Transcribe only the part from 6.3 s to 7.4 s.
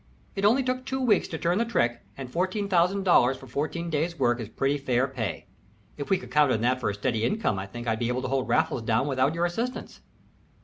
count on that for a steady